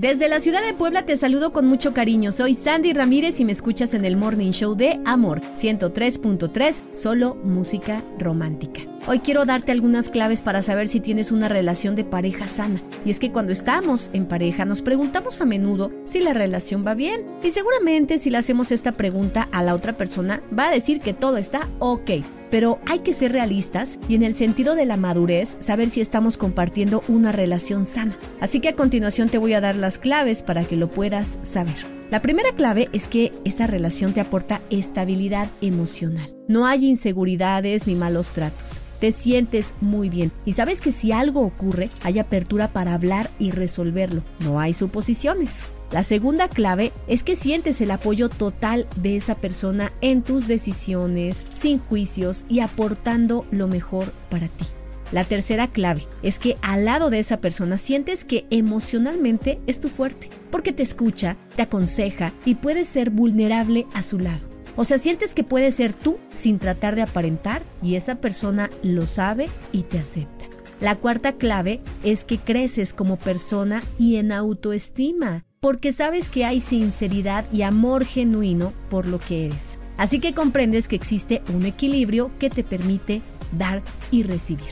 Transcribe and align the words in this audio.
Desde 0.00 0.28
la 0.28 0.38
ciudad 0.38 0.64
de 0.64 0.74
Puebla 0.74 1.04
te 1.06 1.16
saludo 1.16 1.52
con 1.52 1.66
mucho 1.66 1.92
cariño. 1.92 2.30
Soy 2.30 2.54
Sandy 2.54 2.92
Ramírez 2.92 3.40
y 3.40 3.44
me 3.44 3.50
escuchas 3.50 3.94
en 3.94 4.04
el 4.04 4.16
Morning 4.16 4.52
Show 4.52 4.76
de 4.76 5.00
Amor 5.04 5.40
103.3, 5.56 6.84
solo 6.92 7.34
música 7.34 8.04
romántica. 8.16 8.82
Hoy 9.08 9.18
quiero 9.18 9.44
darte 9.44 9.72
algunas 9.72 10.08
claves 10.08 10.40
para 10.40 10.62
saber 10.62 10.86
si 10.86 11.00
tienes 11.00 11.32
una 11.32 11.48
relación 11.48 11.96
de 11.96 12.04
pareja 12.04 12.46
sana. 12.46 12.80
Y 13.04 13.10
es 13.10 13.18
que 13.18 13.32
cuando 13.32 13.50
estamos 13.50 14.10
en 14.12 14.26
pareja 14.26 14.64
nos 14.64 14.82
preguntamos 14.82 15.40
a 15.40 15.46
menudo 15.46 15.90
si 16.04 16.20
la 16.20 16.32
relación 16.32 16.86
va 16.86 16.94
bien. 16.94 17.26
Y 17.42 17.50
seguramente 17.50 18.20
si 18.20 18.30
le 18.30 18.38
hacemos 18.38 18.70
esta 18.70 18.92
pregunta 18.92 19.48
a 19.50 19.64
la 19.64 19.74
otra 19.74 19.94
persona 19.96 20.44
va 20.56 20.68
a 20.68 20.72
decir 20.72 21.00
que 21.00 21.12
todo 21.12 21.38
está 21.38 21.68
ok. 21.80 22.10
Pero 22.50 22.78
hay 22.86 23.00
que 23.00 23.12
ser 23.12 23.32
realistas 23.32 23.98
y 24.08 24.14
en 24.14 24.22
el 24.22 24.34
sentido 24.34 24.74
de 24.74 24.86
la 24.86 24.96
madurez 24.96 25.56
saber 25.60 25.90
si 25.90 26.00
estamos 26.00 26.36
compartiendo 26.36 27.02
una 27.08 27.32
relación 27.32 27.86
sana. 27.86 28.16
Así 28.40 28.60
que 28.60 28.68
a 28.68 28.76
continuación 28.76 29.28
te 29.28 29.38
voy 29.38 29.52
a 29.52 29.60
dar 29.60 29.76
las 29.76 29.98
claves 29.98 30.42
para 30.42 30.64
que 30.64 30.76
lo 30.76 30.90
puedas 30.90 31.38
saber. 31.42 31.76
La 32.10 32.22
primera 32.22 32.52
clave 32.52 32.88
es 32.92 33.06
que 33.06 33.32
esa 33.44 33.66
relación 33.66 34.14
te 34.14 34.20
aporta 34.20 34.62
estabilidad 34.70 35.48
emocional. 35.60 36.34
No 36.48 36.64
hay 36.64 36.86
inseguridades 36.86 37.86
ni 37.86 37.94
malos 37.94 38.30
tratos 38.30 38.82
te 38.98 39.12
sientes 39.12 39.74
muy 39.80 40.08
bien 40.08 40.32
y 40.44 40.52
sabes 40.52 40.80
que 40.80 40.92
si 40.92 41.12
algo 41.12 41.42
ocurre 41.42 41.90
hay 42.02 42.18
apertura 42.18 42.68
para 42.68 42.94
hablar 42.94 43.30
y 43.38 43.50
resolverlo, 43.50 44.22
no 44.40 44.60
hay 44.60 44.72
suposiciones. 44.72 45.62
La 45.90 46.02
segunda 46.02 46.48
clave 46.48 46.92
es 47.06 47.22
que 47.22 47.34
sientes 47.34 47.80
el 47.80 47.90
apoyo 47.90 48.28
total 48.28 48.86
de 48.96 49.16
esa 49.16 49.36
persona 49.36 49.92
en 50.02 50.22
tus 50.22 50.46
decisiones, 50.46 51.46
sin 51.54 51.78
juicios 51.78 52.44
y 52.48 52.60
aportando 52.60 53.46
lo 53.50 53.68
mejor 53.68 54.12
para 54.28 54.48
ti. 54.48 54.66
La 55.12 55.24
tercera 55.24 55.68
clave 55.68 56.02
es 56.22 56.38
que 56.38 56.56
al 56.60 56.84
lado 56.84 57.08
de 57.08 57.18
esa 57.18 57.40
persona 57.40 57.78
sientes 57.78 58.26
que 58.26 58.46
emocionalmente 58.50 59.58
es 59.66 59.80
tu 59.80 59.88
fuerte, 59.88 60.28
porque 60.50 60.74
te 60.74 60.82
escucha, 60.82 61.38
te 61.56 61.62
aconseja 61.62 62.34
y 62.44 62.56
puedes 62.56 62.88
ser 62.88 63.08
vulnerable 63.08 63.86
a 63.94 64.02
su 64.02 64.18
lado. 64.18 64.46
O 64.76 64.84
sea, 64.84 64.98
sientes 64.98 65.34
que 65.34 65.42
puedes 65.42 65.76
ser 65.76 65.94
tú 65.94 66.18
sin 66.30 66.58
tratar 66.58 66.94
de 66.94 67.02
aparentar 67.02 67.62
y 67.82 67.94
esa 67.94 68.20
persona 68.20 68.68
lo 68.82 69.06
sabe 69.06 69.48
y 69.72 69.84
te 69.84 69.98
acepta. 69.98 70.44
La 70.80 70.96
cuarta 70.96 71.32
clave 71.32 71.80
es 72.04 72.24
que 72.24 72.38
creces 72.38 72.92
como 72.92 73.16
persona 73.16 73.82
y 73.98 74.16
en 74.16 74.30
autoestima, 74.30 75.44
porque 75.60 75.92
sabes 75.92 76.28
que 76.28 76.44
hay 76.44 76.60
sinceridad 76.60 77.44
y 77.52 77.62
amor 77.62 78.04
genuino 78.04 78.72
por 78.90 79.06
lo 79.06 79.18
que 79.18 79.46
eres. 79.46 79.78
Así 79.96 80.20
que 80.20 80.34
comprendes 80.34 80.86
que 80.88 80.96
existe 80.96 81.42
un 81.52 81.66
equilibrio 81.66 82.30
que 82.38 82.50
te 82.50 82.62
permite 82.62 83.22
dar 83.56 83.82
y 84.10 84.22
recibir. 84.22 84.70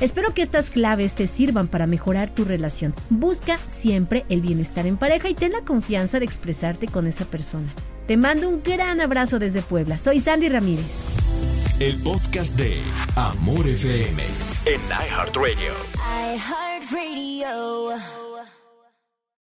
Espero 0.00 0.34
que 0.34 0.42
estas 0.42 0.70
claves 0.70 1.14
te 1.14 1.28
sirvan 1.28 1.68
para 1.68 1.86
mejorar 1.86 2.34
tu 2.34 2.44
relación. 2.44 2.94
Busca 3.10 3.58
siempre 3.68 4.24
el 4.28 4.40
bienestar 4.40 4.86
en 4.86 4.96
pareja 4.96 5.28
y 5.28 5.34
ten 5.34 5.52
la 5.52 5.60
confianza 5.60 6.18
de 6.18 6.24
expresarte 6.24 6.88
con 6.88 7.06
esa 7.06 7.24
persona. 7.26 7.72
Te 8.08 8.16
mando 8.16 8.48
un 8.48 8.62
gran 8.62 9.00
abrazo 9.00 9.38
desde 9.38 9.62
Puebla. 9.62 9.98
Soy 9.98 10.18
Sandy 10.20 10.48
Ramírez. 10.48 11.04
El 11.78 11.96
podcast 12.02 12.54
de 12.56 12.82
Amor 13.14 13.66
FM 13.66 14.22
en 14.66 14.80
iHeartRadio. 14.90 15.72
iHeartRadio. 16.34 18.23